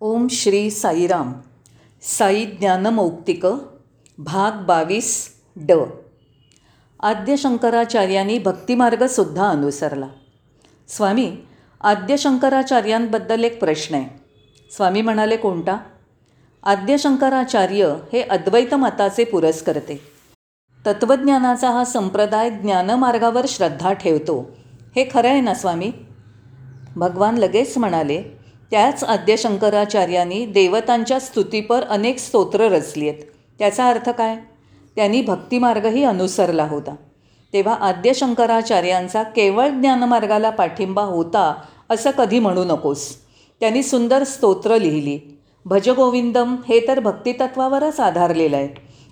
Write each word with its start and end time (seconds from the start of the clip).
ओम 0.00 0.26
श्री 0.30 0.70
साईराम. 0.70 1.32
साई 2.02 2.44
ज्ञानमौक्तिक 2.44 3.46
भाग 4.18 4.52
बावीस 4.52 5.28
ड. 5.56 5.72
आद्य 7.00 7.36
शंकराचार्यांनी 7.36 8.38
भक्तिमार्गसुद्धा 8.38 9.48
अनुसरला. 9.48 10.08
स्वामी 10.88 11.36
आद्य 11.80 12.16
शंकराचार्यांबद्दल 12.16 13.44
एक 13.44 13.60
प्रश्न 13.60 13.94
आहे. 13.94 14.06
स्वामी 14.70 15.02
म्हणाले 15.02 15.36
कोणता? 15.36 15.78
आद्य 16.62 16.98
शंकराचार्य 16.98 17.96
हे 18.12 18.22
अद्वैत 18.22 18.74
मताचे 18.74 19.24
पुरस्कर्ते. 19.24 20.00
तत्त्वज्ञानाचा 20.86 21.70
हा 21.70 21.84
संप्रदाय 21.84 22.50
ज्ञानमार्गावर 22.50 23.44
श्रद्धा 23.48 23.92
ठेवतो. 23.92 24.50
हे 24.96 25.08
खरं 25.14 25.28
आहे 25.28 25.40
ना 25.40 25.54
स्वामी? 25.54 25.92
भगवान 26.96 27.38
लगेच 27.38 27.78
म्हणाले 27.78 28.37
त्याच 28.72 29.04
आद्यशंकराचार्यांनी 29.04 30.44
देवतांच्या 30.46 31.18
स्तुतीपर 31.20 31.84
अनेक 31.84 32.18
स्तोत्र 32.18 32.68
रचली 32.68 33.08
आहेत 33.08 33.22
त्याचा 33.58 33.88
अर्थ 33.88 34.10
काय? 34.10 34.36
त्यांनी 34.96 35.20
भक्तिमार्गही 35.22 36.04
अनुसरला 36.04 36.66
होता. 36.66 36.94
तेव्हा 37.54 37.74
आद्यशंकराचार्यांचा 37.80 39.22
केवळ 39.22 39.68
ज्ञानमार्गाला 39.70 40.50
पाठिंबा 40.50 41.02
होता 41.02 41.52
असं 41.90 42.10
कधी 42.10 42.38
म्हणू 42.38 42.64
नकोस. 42.64 43.08
त्यांनी 43.60 43.82
सुंदर 43.82 44.24
स्तोत्र 44.24 44.78
लिहिली. 44.78 45.18
भजगोविंदम 45.66 46.54
हे 46.68 46.80
तर 46.88 47.00
भक्तितत्वावरच 47.00 48.00
आधारलेलं 48.00 48.56
आहे. 48.56 48.68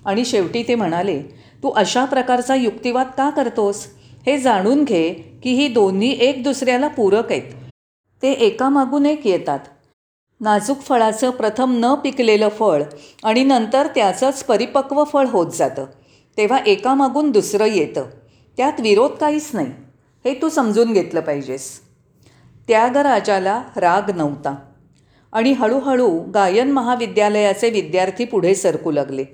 आणि 0.07 0.25
शेवटी 0.25 0.63
ते 0.63 0.75
म्हणाले 0.75 1.19
तू 1.63 1.71
अशा 1.71 2.05
प्रकारचा 2.05 2.55
युक्तिवाद 2.55 3.07
का 3.17 3.31
करतोस? 3.31 3.87
हे 4.27 4.37
जाणून 4.39 4.85
घे 4.85 5.09
की 5.43 5.53
ही 5.53 5.69
दोन्ही 5.69 6.17
एक 6.21 6.43
दुसऱ्याला 6.43 6.89
पूरक 6.89 7.33
आहेत. 7.33 7.66
ते 8.23 8.33
एकामागून 8.33 9.07
एक 9.07 9.27
येतात. 9.27 9.59
नाजूक 10.41 10.81
फळाचं 10.81 11.31
प्रथम 11.31 11.77
न 11.79 11.95
पिकलेलं 11.95 12.49
फळ 12.49 12.83
आणि 13.25 13.45
नंतर 13.45 13.87
त्याचंच 13.87 14.45
परिपक्व 14.45 15.05
फळ 15.05 15.27
होत 15.27 15.53
जातं. 15.53 15.85
तेव्हा 16.37 16.59
एकामागून 16.59 17.31
दुसरं 17.31 17.65
येतं. 17.65 18.05
त्यात 18.57 18.73
विरोध 18.81 19.11
काहीच 19.11 19.51
नाही. 19.53 19.67
हे 20.25 20.35
तू 20.43 20.49
समजून 20.49 20.93
घेतलं 20.93 21.21
पाहिजेस. 21.21 21.81
त्यागराजाला 22.69 23.63
राग 23.77 24.17
नव्हता. 24.17 24.55
आणि 25.33 25.53
हळूहळू 25.53 26.21
गायन 26.21 26.73
महाविद्यालयाचे 26.73 27.71
विद्यार्थी 27.71 28.25
पुढे 28.25 28.55
सरकू 28.55 28.91
लागले. 28.91 29.25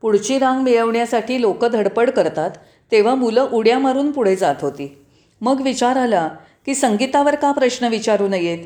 पुढची 0.00 0.38
रांग 0.38 0.62
मिळवण्यासाठी 0.62 1.40
लोक 1.40 1.64
धडपड 1.64 2.10
करतात 2.10 2.50
तेव्हा 2.92 3.14
मुलं 3.14 3.48
उड्या 3.52 3.78
मारून 3.78 4.10
पुढे 4.10 4.36
जात 4.36 4.54
होती. 4.62 5.04
मग 5.40 5.60
विचार 5.60 5.96
आला 5.96 6.28
की 6.66 6.74
संगीतावर 6.74 7.34
का 7.34 7.52
प्रश्न 7.52 7.86
विचारू 7.86 8.28
नयेत? 8.28 8.58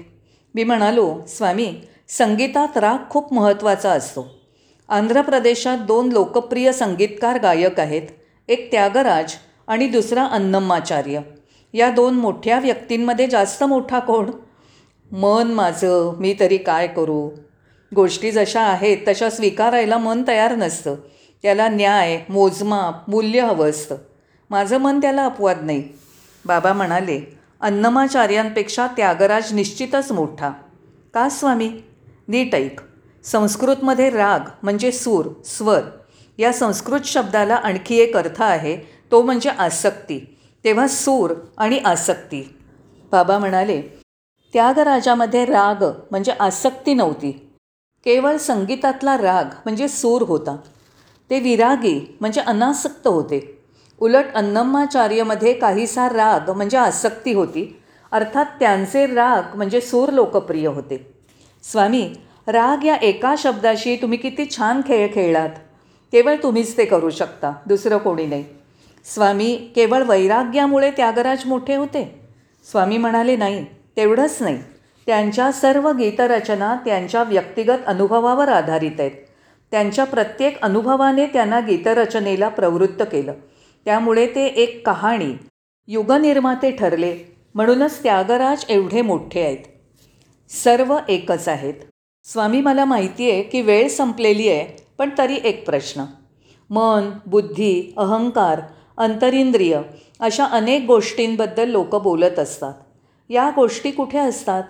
मी 0.55 0.65
म्हणालो 0.65 1.21
स्वामी 1.29 1.75
संगीतात 2.09 2.77
राग 2.77 3.11
खूप 3.11 3.33
महत्त्वाचा 3.33 3.91
असतो. 3.91 4.41
आंध्र 4.89 5.21
प्रदेशात 5.21 5.79
दोन 5.79 6.13
लोकप्रिय 6.13 6.73
संगीतकार 6.73 7.41
गायक 7.41 7.81
आहेत 7.81 8.03
एक 8.48 8.73
त्यागराज 8.73 9.35
आणि 9.67 9.87
दुसरा 9.87 10.25
अन्नम्माचार्य. 10.25 11.20
या 11.75 11.91
दोन 11.91 12.15
मोठ्या 12.15 12.59
व्यक्तींमध्ये 12.59 13.27
जास्त 13.27 13.65
मोठा 13.65 13.98
कोण? 13.98 14.31
मन 15.13 15.53
माझं 15.53 16.15
मी 16.19 16.35
तरी 16.41 16.57
काय 16.57 16.87
करू? 16.87 17.31
गोष्टी 17.95 18.31
जशा 18.31 18.61
आहेत 18.61 18.97
तशा 19.09 19.31
स्वीकारायला 19.31 19.98
मन 19.98 20.23
तयार 20.29 20.55
नसतं. 20.55 20.95
त्याला 21.43 21.69
न्याय 21.69 22.20
मोजमाप 22.29 23.11
मूल्य 23.11 23.41
हवं 23.41 23.70
असतं. 23.70 23.97
माझं 24.51 24.79
मन 24.79 25.01
त्याला 25.01 25.25
अपवाद 25.25 25.63
नाही. 25.63 25.89
बाबा 26.47 26.73
म्हणाले 26.73 27.39
अन्नमाचार्यांपेक्षा 27.63 28.87
त्यागराज 28.87 29.53
निश्चितच 29.53 30.13
मोठा. 30.13 30.51
का 31.15 31.29
स्वामी? 31.29 31.71
नीट 32.29 32.55
ऐक. 32.55 32.81
संस्कृतमध्ये 33.25 34.11
राग 34.11 34.41
म्हणजे 34.63 34.93
सूर 34.93 35.27
स्वर 35.45 35.81
या 36.39 36.53
संस्कृत 36.53 37.01
शब्दाला 37.05 37.55
आणखी 37.55 37.97
एक 37.97 38.17
अर्थ 38.17 38.43
आहे 38.43 38.77
तो 39.11 39.23
म्हणजे 39.23 39.51
आसक्ती. 39.51 40.39
तेव्हा 40.64 40.86
सूर 40.89 41.35
आणि 41.59 41.79
आसक्ती. 41.79 42.59
बाबा 43.13 43.39
म्हणाले 43.39 43.83
त्यागराजामध्ये 44.53 45.45
राग 45.45 45.85
म्हणजे 46.11 46.33
आसक्ती 46.41 46.95
नव्हती. 46.95 47.33
केवळ 48.05 48.36
संगीतातला 48.36 49.17
राग 49.17 49.45
म्हणजे 49.45 49.89
सूर 49.89 50.23
होता. 50.23 50.57
ते 51.31 51.41
विरागी 51.41 52.17
म्हणजे 52.20 52.41
अनासक्त 52.41 53.07
होते. 53.07 53.61
उलट 54.02 54.24
अन्नम्माचार्यमध्ये 54.35 55.52
काहीसा 55.52 56.08
राग 56.08 56.51
म्हणजे 56.51 56.77
आसक्ती 56.77 57.33
होती. 57.33 57.83
अर्थात 58.13 58.45
त्यांचे 58.61 59.07
राग 59.07 59.57
म्हणजे 59.57 59.80
सूर 59.80 60.08
लोकप्रिय 60.08 60.67
होते. 60.67 61.14
स्वामी 61.63 62.12
राग 62.46 62.85
या 62.85 62.96
एका 62.96 63.35
शब्दाशी 63.39 63.96
तुम्ही 63.96 64.18
किती 64.18 64.46
छान 64.57 64.80
खेळ 64.86 65.08
खेळलात. 65.14 65.48
केवळ 66.12 66.35
तुम्हीच 66.42 66.77
ते 66.79 66.85
करू 66.85 67.11
शकता 67.11 67.52
दुसरं 67.67 67.98
कोणी 67.98 68.27
नाही. 68.27 68.45
स्वामी 69.05 69.73
केवळ 69.77 70.02
वैराग्यामुळे 70.02 70.91
त्यागराज 70.91 71.46
मोठे 71.46 71.74
होते. 71.74 72.20
स्वामी 72.70 72.96
म्हणाले 72.96 73.36
नाही 73.36 73.64
तेवढंच 73.96 74.36
नाही. 74.41 74.58
त्यांच्या 75.07 75.52
सर्व 75.52 75.91
गीतरचना 75.92 76.74
त्यांच्या 76.85 77.23
व्यक्तिगत 77.23 77.86
अनुभवावर 77.86 78.48
आधारित 78.48 79.01
आहेत. 79.01 79.11
त्यांच्या 79.70 80.05
प्रत्येक 80.05 80.61
अनुभवाने 80.62 81.27
त्यांना 81.27 81.61
गीतरचनेला 81.61 82.48
प्रवृत्त 82.48 83.02
केलं. 83.02 83.33
त्यामुळे 83.85 84.27
ते 84.27 84.47
एक 84.47 84.87
कहाणी 84.87 85.35
युगनिर्माते 85.87 86.70
ठरले 86.70 87.19
म्हणूनच 87.55 88.03
त्यागराज 88.03 88.65
एवढे 88.69 89.03
मोठे 89.03 89.43
आहेत. 89.43 89.59
सर्व 90.51 90.98
एकच 91.09 91.48
आहेत. 91.48 91.75
स्वामी 92.25 92.61
मला 92.61 92.85
माहिती 92.85 93.31
आहे 93.31 93.42
की 93.42 93.61
वेळ 93.61 93.89
संपलेली 93.89 94.48
आहे 94.48 94.83
पण 94.98 95.11
तरी 95.19 95.37
एक 95.45 95.67
प्रश्न. 95.67 96.05
मन 96.71 97.11
बुद्धी 97.27 97.95
अहंकार 97.97 98.61
अंतरिंद्रिय 98.97 99.81
अशा 100.21 100.45
अनेक 100.45 100.85
गोष्टींबद्दल 100.87 101.69
लोक 101.69 101.95
बोलत 101.95 102.39
असतात. 102.39 102.75
या 103.29 103.51
गोष्टी 103.57 103.91
कुठे 103.91 104.19
असतात? 104.19 104.63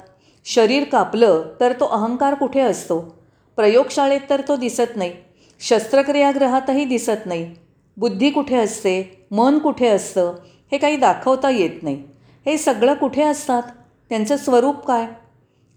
शरीर 0.45 0.85
कापलं 0.85 1.43
तर 1.61 1.73
तो 1.73 1.85
अहंकार 1.85 2.35
कुठे 2.35 2.61
असतो? 2.61 3.25
प्रयोगशाळेत 3.57 4.21
तर 4.31 4.41
तो 4.49 4.57
दिसत 4.57 4.97
नाही. 4.97 5.13
शस्त्रक्रियागृहातही 5.61 6.85
दिसत 6.85 7.27
नाही. 7.27 7.55
बुद्धी 7.97 8.31
कुठे 8.31 8.57
असते 8.57 9.27
मन 9.31 9.59
कुठे 9.59 9.87
असतं 9.87 10.35
हे 10.73 10.79
काही 10.79 10.97
दाखवता 10.97 11.51
येत 11.51 11.83
नाही. 11.83 12.03
हे 12.47 12.59
सगळं 12.59 12.95
कुठे 12.95 13.23
असतात? 13.23 13.63
त्यांचं 14.09 14.37
स्वरूप 14.37 14.87
काय? 14.87 15.07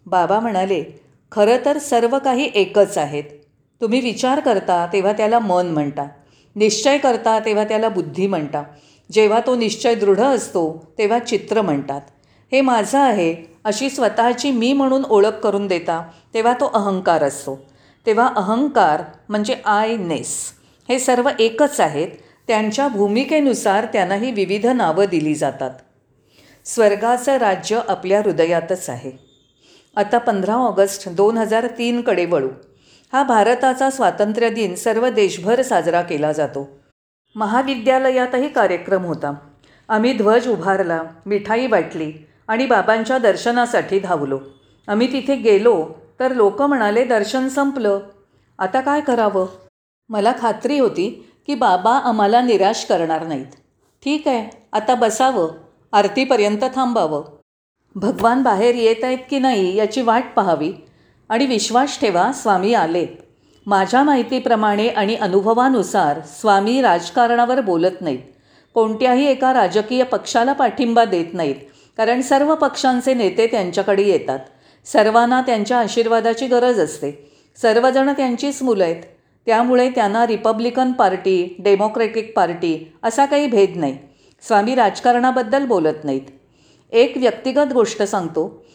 बाबा 0.05 0.39
म्हणाले 0.39 0.83
खरं 1.31 1.57
तर 1.65 1.77
सर्व 1.77 2.19
काही 2.19 2.51
एकच 2.55 2.97
आहेत. 2.97 3.23
तुम्ही 3.81 3.99
विचार 3.99 4.39
करता 4.39 4.85
तेव्हा 4.93 5.13
त्याला 5.13 5.39
मन 5.39 5.67
म्हणता. 5.67 6.07
निश्चय 6.55 6.97
करता 6.97 7.39
तेव्हा 7.39 7.63
त्याला 7.63 7.89
बुद्धी 7.89 8.27
म्हणता. 8.27 8.63
जेव्हा 9.11 9.39
तो 9.47 9.55
निश्चय 9.55 9.95
दृढ 9.95 10.19
असतो 10.19 10.93
तेव्हा 10.97 11.19
चित्र 11.19 11.61
म्हणतात. 11.61 12.01
हे 12.51 12.61
माझं 12.61 12.99
आहे 12.99 13.35
अशी 13.63 13.89
स्वतःची 13.89 14.51
मी 14.51 14.73
म्हणून 14.73 15.03
ओळख 15.05 15.39
करून 15.43 15.67
देता 15.67 16.03
तेव्हा 16.33 16.53
तो 16.53 16.71
अहंकार 16.73 17.23
असतो. 17.23 17.59
तेव्हा 18.05 18.27
अहंकार 18.35 19.01
म्हणजे 19.29 19.55
आय 19.65 19.97
नेस 19.97 20.51
हे 20.89 20.99
सर्व 20.99 21.29
एकच 21.39 21.79
आहेत. 21.79 22.07
त्यांच्या 22.47 22.87
भूमिकेनुसार 22.87 23.85
त्यांनाही 23.85 24.31
विविध 24.31 24.65
नावं 24.65 25.05
दिली 25.05 25.35
जातात. 25.35 25.71
स्वर्गाचं 26.65 27.37
राज्य 27.37 27.79
आपल्या 27.87 28.19
हृदयातच 28.19 28.89
आहे. 28.89 29.11
आता 29.95 30.17
पंधरा 30.17 30.53
ऑगस्ट 30.53 31.09
दोन 31.09 31.37
हजार 31.37 31.67
तीनकडे 31.67 32.25
वळू. 32.25 32.49
हा 33.13 33.23
भारताचा 33.23 33.89
स्वातंत्र्य 33.89 34.49
दिन 34.49 34.75
सर्व 34.75 35.09
देशभर 35.09 35.61
साजरा 35.61 36.01
केला 36.01 36.31
जातो. 36.31 36.67
महाविद्यालयातही 37.35 38.49
कार्यक्रम 38.49 39.05
होता. 39.05 39.33
आम्ही 39.89 40.13
ध्वज 40.13 40.47
उभारला 40.47 41.03
मिठाई 41.25 41.67
वाटली 41.67 42.11
आणि 42.47 42.65
बाबांच्या 42.65 43.17
दर्शनासाठी 43.17 43.99
धावलो. 43.99 44.39
आम्ही 44.87 45.11
तिथे 45.13 45.35
गेलो 45.35 45.87
तर 46.19 46.33
लोक 46.33 46.61
म्हणाले 46.61 47.03
दर्शन 47.03 47.47
संपलं. 47.47 47.99
आता 48.59 48.81
काय 48.81 49.01
करावं? 49.01 49.45
मला 50.09 50.33
खात्री 50.39 50.79
होती 50.79 51.09
की 51.47 51.55
बाबा 51.55 51.91
आम्हाला 51.91 52.41
निराश 52.41 52.85
करणार 52.85 53.27
नाहीत. 53.27 53.45
ठीक 54.03 54.27
आहे 54.27 54.67
आता 54.73 54.95
बसावं 54.95 55.51
आरतीपर्यंत 55.91 56.63
थांबावं. 56.75 57.23
भगवान 57.95 58.43
बाहेर 58.43 58.75
येत 58.75 59.03
आहेत 59.03 59.17
की 59.29 59.39
नाही 59.39 59.75
याची 59.75 60.01
वाट 60.01 60.23
पाहावी. 60.35 60.73
आणि 61.29 61.45
विश्वास 61.45 61.99
ठेवा 61.99 62.31
स्वामी 62.31 62.73
आले 62.73 63.05
माझ्या 63.65 64.03
माहितीप्रमाणे 64.03 64.87
आणि 64.87 65.15
अनुभवानुसार 65.15 66.19
स्वामी 66.39 66.81
राजकारणावर 66.81 67.61
बोलत 67.61 68.01
नाहीत. 68.01 68.19
कोणत्याही 68.73 69.25
एका 69.25 69.53
राजकीय 69.53 70.03
पक्षाला 70.03 70.53
पाठिंबा 70.53 71.05
देत 71.05 71.33
नाहीत. 71.33 71.55
कारण 71.97 72.21
सर्व 72.21 72.55
पक्षांचे 72.55 73.13
नेते 73.13 73.47
त्यांच्याकडे 73.47 74.03
येतात. 74.03 74.39
सर्वांना 74.85 75.41
त्यांच्या 75.41 75.79
आशीर्वादाची 75.79 76.47
गरज 76.47 76.79
असते. 76.79 77.31
सर्वजण 77.61 78.09
त्यांचीच 78.09 78.63
मुलं 78.63 78.83
आहेत. 78.83 79.03
त्यामुळे 79.45 79.89
त्यांना 79.89 80.27
रिपब्लिकन 80.27 80.91
पार्टी 80.91 81.55
डेमोक्रेटिक 81.59 82.35
पार्टी 82.35 82.93
असा 83.03 83.25
काही 83.25 83.47
भेद 83.47 83.75
नाही. 83.75 83.97
स्वामी 84.41 84.75
राजकारणाबद्दल 84.75 85.65
बोलत 85.65 86.03
नाहीत. 86.03 86.21
एक 86.91 87.13
व्यक्तिगत 87.17 87.73
गोष्ट 87.73 88.03
सांगतो. 88.03 88.65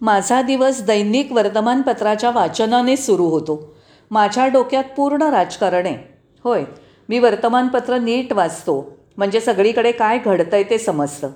माझा 0.00 0.42
दिवस 0.42 0.82
दैनिक 0.82 1.32
वर्तमानपत्राच्या 1.32 2.30
वाचनाने 2.30 2.96
सुरू 2.96 3.24
होतो. 3.24 3.76
माझ्या 4.10 4.46
डोक्यात 4.46 4.84
पूर्ण 4.96 5.22
राजकारण 5.22 5.86
आहे. 5.86 6.18
होय 6.44 6.64
मी 7.08 7.18
वर्तमानपत्र 7.18 7.98
नीट 7.98 8.32
वाचतो. 8.32 8.96
म्हणजे 9.16 9.40
सगळीकडे 9.40 9.92
काय 9.92 10.18
घडतं 10.18 10.56
आहे 10.56 10.62
ते 10.62 10.78
समजतं. 10.78 11.30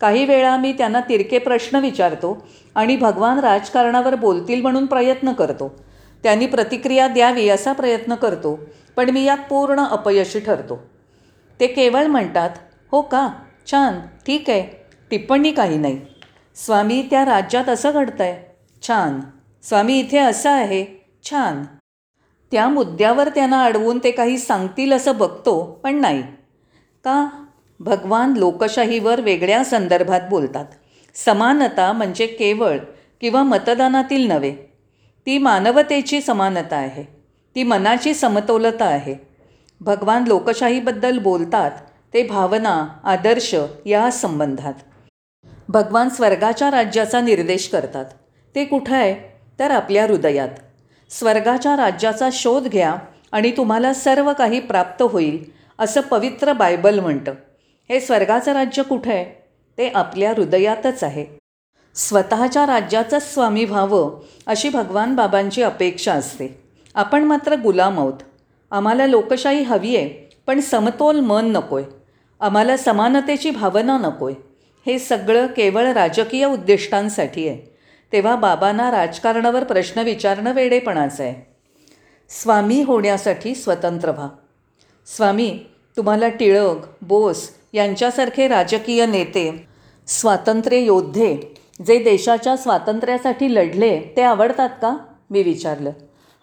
काही 0.00 0.24
वेळा 0.24 0.56
मी 0.56 0.72
त्यांना 0.72 1.00
तिरके 1.00 1.38
प्रश्न 1.38 1.76
विचारतो 1.76 2.46
आणि 2.74 2.96
भगवान 2.96 3.38
राजकारणावर 3.38 4.14
बोलतील 4.14 4.62
म्हणून 4.62 4.86
प्रयत्न 4.86 5.32
करतो. 5.32 5.74
त्यांनी 6.22 6.46
प्रतिक्रिया 6.46 7.08
द्यावी 7.08 7.48
असा 7.48 7.72
प्रयत्न 7.72 8.14
करतो 8.14 8.60
पण 8.96 9.10
मी 9.10 9.24
यात 9.24 9.38
पूर्ण 9.50 9.80
अपयशी 9.80 10.40
ठरतो. 10.40 10.82
ते 11.60 11.66
केवळ 11.66 12.06
म्हणतात 12.06 12.50
हो 12.92 13.02
का? 13.02 13.28
छान. 13.70 13.98
ठीक 14.26 14.50
आहे. 14.50 14.86
टिप्पणी 15.10 15.52
काही 15.52 15.78
नाही. 15.78 16.00
स्वामी 16.54 17.02
त्या 17.10 17.24
राज्यात 17.24 17.68
असं 17.68 17.90
घडतं 17.90 18.24
आहे 18.24 18.56
छान. 18.82 19.20
स्वामी 19.62 19.98
इथे 19.98 20.18
असं 20.18 20.50
आहे. 20.50 21.06
छान. 21.30 21.64
त्या 22.52 22.68
मुद्द्यावर 22.68 23.28
त्यांना 23.28 23.64
अडवून 23.64 23.98
ते 24.04 24.10
काही 24.10 24.38
सांगतील 24.38 24.92
असं 24.92 25.18
बघतो 25.18 25.80
पण 25.84 25.94
नाही. 25.94 26.22
का? 27.04 27.44
भगवान 27.80 28.32
लोकशाहीवर 28.32 29.20
वेगळ्या 29.20 29.64
संदर्भात 29.64 30.20
बोलतात. 30.30 30.64
समानता 31.14 31.92
म्हणजे 31.92 32.26
केवळ 32.26 32.78
किंवा 33.20 33.42
मतदानातील 33.42 34.28
नव्हे 34.28 34.65
ती 35.26 35.38
मानवतेची 35.38 36.20
समानता 36.20 36.76
आहे. 36.76 37.02
ती 37.54 37.62
मनाची 37.62 38.14
समतोलता 38.14 38.84
आहे. 38.84 39.14
भगवान 39.80 40.24
लोकशाहीबद्दल 40.26 41.18
बोलतात 41.18 41.70
ते 42.14 42.22
भावना 42.22 42.88
आदर्श 43.04 43.56
या 43.86 44.10
संबंधात. 44.10 44.74
भगवान 45.68 46.08
स्वर्गाच्या 46.08 46.70
राज्याचा 46.70 47.20
निर्देश 47.20 47.68
करतात. 47.68 48.04
ते 48.54 48.64
कुठं 48.64 48.96
आहे? 48.96 49.36
तर 49.58 49.70
आपल्या 49.70 50.04
हृदयात. 50.04 50.48
स्वर्गाच्या 51.10 51.76
राज्याचा 51.76 52.28
शोध 52.32 52.68
घ्या 52.68 52.96
आणि 53.32 53.50
तुम्हाला 53.56 53.94
सर्व 53.94 54.32
काही 54.32 54.60
प्राप्त 54.60 55.02
होईल 55.02 55.44
असं 55.78 56.00
पवित्र 56.00 56.52
बायबल 56.52 57.00
म्हणतं. 57.00 57.34
हे 57.90 58.00
स्वर्गाचं 58.00 58.52
राज्य 58.52 58.82
कुठं 58.82 59.10
आहे? 59.10 59.46
ते 59.78 59.88
आपल्या 59.88 60.30
हृदयातच 60.30 61.04
आहे. 61.04 61.45
स्वतःच्या 61.96 62.66
राज्याचंच 62.66 63.32
स्वामी 63.34 63.64
व्हावं 63.64 64.20
अशी 64.46 64.68
भगवान 64.68 65.14
बाबांची 65.16 65.62
अपेक्षा 65.62 66.12
असते. 66.12 66.48
आपण 66.94 67.24
मात्र 67.24 67.54
गुलाम 67.54 67.98
आहोत. 67.98 68.22
आम्हाला 68.70 69.06
लोकशाही 69.06 69.62
हवी 69.62 69.96
आहे 69.96 70.08
पण 70.46 70.60
समतोल 70.60 71.20
मन 71.20 71.50
नको 71.52 71.76
आहे 71.76 71.86
आम्हाला 72.40 72.76
समानतेची 72.76 73.50
भावना 73.50 73.96
नको 73.98 74.28
आहे 74.28 74.42
हे 74.86 74.98
सगळं 74.98 75.46
केवळ 75.46 75.86
राजकीय 75.92 76.44
उद्दिष्टांसाठी 76.44 77.48
आहे. 77.48 77.76
तेव्हा 78.12 78.36
बाबांना 78.36 78.90
राजकारणावर 78.90 79.64
प्रश्न 79.64 80.00
विचारणं 80.00 80.52
वेडेपणाचं 80.52 81.22
आहे. 81.22 81.46
स्वामी 82.28 82.82
होण्यासाठी 82.82 83.54
स्वतंत्र 83.54 84.10
व्हा. 84.10 84.28
स्वामी 85.06 85.58
तुम्हाला 85.96 86.28
टिळक 86.28 86.76
बोस 87.02 87.50
यांच्यासारखे 87.72 88.48
राजकीय 88.48 89.06
नेते 89.06 89.68
स्वातंत्र्य 90.06 90.78
योद्धे 90.78 91.55
जे 91.84 91.98
देशाच्या 91.98 92.56
स्वातंत्र्यासाठी 92.56 93.54
लढले 93.54 94.00
ते 94.16 94.22
आवडतात 94.22 94.68
का? 94.68 94.96
मी 95.30 95.42
विचारलं. 95.42 95.90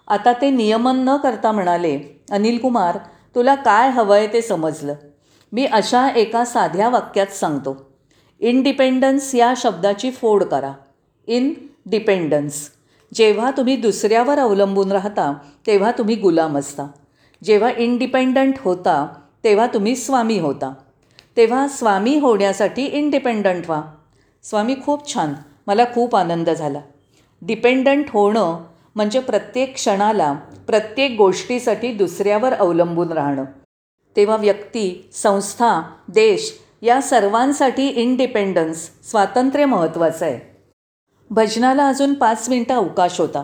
आता 0.07 0.33
ते 0.33 0.50
नियमन 0.50 1.00
न 1.00 1.18
करता 1.18 1.51
म्हणाले 1.51 2.21
अनिल 2.31 2.57
कुमार 2.57 2.97
तुला 3.35 3.56
काय 3.56 3.89
हवं 3.89 4.15
आहे 4.15 4.27
ते 4.27 4.41
समजलं. 4.41 4.94
मी 5.51 5.65
अशा 5.65 6.09
एका 6.09 6.45
साध्या 6.45 6.89
वाक्यात 6.89 7.27
सांगतो. 7.27 7.91
इनडिपेंडन्स 8.39 9.35
या 9.35 9.53
शब्दाची 9.57 10.12
फोड 10.12 10.44
करा. 10.44 10.74
In 11.27 11.53
dependence. 11.85 12.69
जेव्हा 13.13 13.51
तुम्ही 13.51 13.75
दुसऱ्यावर 13.75 14.39
अवलंबून 14.39 14.91
राहता 14.91 15.33
तेव्हा 15.68 15.91
तुम्ही 15.91 16.15
गुलाम 16.15 16.57
असता. 16.57 16.88
जेव्हा 17.44 17.71
इंडिपेंडंट 17.77 18.53
होता 18.59 19.07
तेव्हा 19.44 19.68
तुम्ही 19.68 19.95
स्वामी 19.95 20.39
होता. 20.39 20.74
तेव्हा 21.38 21.68
स्वामी 21.68 22.19
होण्यासाठी 22.19 22.85
इंडिपेंडंट 22.85 23.63
व्हा. 23.65 23.81
स्वामी 24.44 24.75
खूप 24.86 25.13
छान. 25.13 25.34
मला 25.68 25.86
खूप 25.86 26.16
आनंद 26.16 26.50
झाला. 26.50 26.80
डिपेंडंट 27.42 28.06
होणं 28.10 28.63
म्हणजे 28.95 29.19
प्रत्येक 29.19 29.74
क्षणाला 29.74 30.34
प्रत्येक 30.68 31.16
गोष्टीसाठी 31.18 31.94
दुसऱ्यावर 31.94 32.54
अवलंबून 32.54 33.12
राहणं. 33.12 33.44
तेव्हा 34.16 34.38
व्यक्ती 34.38 35.10
संस्था 35.13 35.81
देश 36.07 36.60
या 36.81 37.01
सर्वांसाठी 37.01 37.88
इंडिपेंडन्स 37.88 38.90
स्वातंत्र्य 39.04 39.66
महत्त्वाचं 39.66 40.25
आहे. 40.25 40.57
भजनाला 41.30 41.88
अजून 41.88 42.13
पाच 42.13 42.50
मिनटं 42.50 42.75
अवकाश 42.75 43.19
होता. 43.19 43.44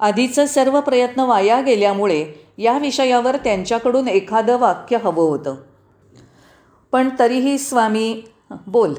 आधीचं 0.00 0.46
सर्व 0.46 0.80
प्रयत्न 0.80 1.20
वाया 1.20 1.60
गेल्यामुळे 1.60 2.32
या 2.58 2.78
विषयावर 2.78 3.36
त्यांच्याकडून 3.36 4.08
एखादं 4.08 4.58
वाक्य 4.58 4.96
हवं 4.96 5.24
होतं. 5.24 5.54
पण 6.92 7.08
तरीही 7.18 7.58
स्वामी 7.58 8.22
बोल. 8.66 8.94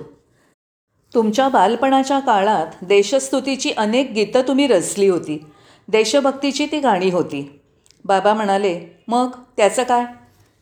तुमच्या 1.17 1.47
बालपणाच्या 1.49 2.19
काळात 2.19 2.83
देशस्तुतीची 2.85 3.71
अनेक 3.77 4.11
गीतं 4.11 4.41
तुम्ही 4.47 4.67
रचली 4.67 5.07
होती. 5.07 5.37
देशभक्तीची 5.87 6.65
ती 6.65 6.79
गाणी 6.79 7.09
होती. 7.09 7.41
बाबा 8.05 8.33
म्हणाले 8.33 8.79
मग 9.07 9.29
त्याचं 9.57 9.83
काय? 9.83 10.05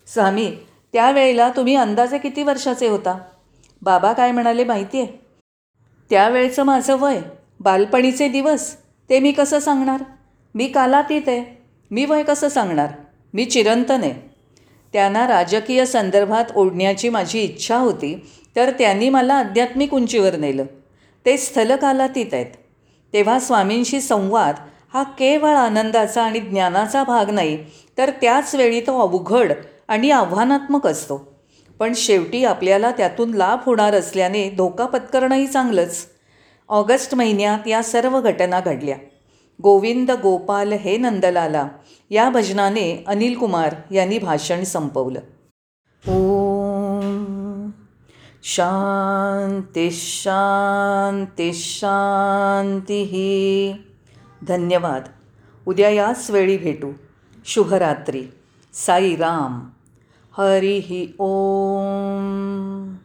स्वामी 0.07 0.49
त्यावेळेला 0.93 1.49
तुम्ही 1.49 1.75
अंदाजे 1.75 2.17
किती 2.17 2.43
वर्षाचे 2.43 2.87
होता? 2.87 3.17
बाबा 3.81 4.13
काय 4.13 4.31
म्हणाले 4.31 4.63
माहिती 4.63 5.01
आहे 5.01 5.07
त्यावेळचं 6.09 6.63
माझं 6.63 6.97
वय 6.99 7.19
बालपणीचे 7.59 8.27
दिवस 8.27 8.73
ते 9.09 9.19
मी 9.19 9.31
कसं 9.31 9.59
सांगणार? 9.59 10.03
मी 10.55 10.67
कालातीत 10.67 11.27
आहे 11.27 11.43
मी 11.91 12.05
वय 12.05 12.23
कसं 12.23 12.49
सांगणार? 12.49 12.91
मी 13.33 13.45
चिरंतन 13.45 14.03
आहे. 14.03 14.13
त्यांना 14.93 15.27
राजकीय 15.27 15.85
संदर्भात 15.85 16.55
ओढण्याची 16.55 17.09
माझी 17.09 17.41
इच्छा 17.41 17.77
होती 17.77 18.15
तर 18.55 18.71
त्यांनी 18.71 19.09
मला 19.09 19.33
आध्यात्मिक 19.33 19.93
उंचीवर 19.93 20.35
नेलं. 20.35 20.65
ते 21.25 21.37
स्थलकालातीत 21.37 22.33
आहेत. 22.33 22.45
तेव्हा 23.13 23.39
स्वामींशी 23.39 24.01
संवाद 24.01 24.55
हा 24.93 25.03
केवळ 25.03 25.55
आनंदाचा 25.55 26.23
आणि 26.23 26.39
ज्ञानाचा 26.39 27.03
भाग 27.03 27.29
नाही 27.29 27.65
तर 27.97 28.09
त्याच 28.09 28.55
वेळी 28.55 28.81
तो 28.81 28.99
अवघड 28.99 29.53
आणि 29.87 30.11
आव्हानात्मक 30.11 30.87
असतो. 30.87 31.35
पण 31.79 31.93
शेवटी 31.95 32.45
आपल्याला 32.45 32.91
त्यातून 32.91 33.33
लाभ 33.33 33.59
होणार 33.65 33.93
असल्याने 33.93 34.49
धोका 34.49 34.85
पत्करणंही 34.85 35.47
चांगलंच. 35.47 36.05
ऑगस्ट 36.69 37.15
महिन्यात 37.15 37.67
या 37.67 37.83
सर्व 37.83 38.21
घटना 38.21 38.59
घडल्या. 38.59 38.97
गोविंद 39.63 40.11
गोपाल 40.11 40.73
हे 40.73 40.97
नंदलाला 40.97 41.67
या 42.09 42.29
भजनाने 42.29 43.03
अनिल 43.07 43.37
कुमार 43.37 43.75
यांनी 43.91 44.17
भाषण 44.17 44.63
संपवलं. 44.63 45.19
शांती 48.47 49.91
शांती 49.91 51.53
शांती 51.53 53.03
धन्यवाद। 54.47 55.03
उद्या 55.65 55.89
याच 55.89 56.31
वेळी 56.31 56.57
भेटू। 56.57 56.91
शुभरात्री। 57.45 58.27
साई 58.73 59.15
राम। 59.15 59.69
हरी 60.37 61.15
ओम। 61.19 62.95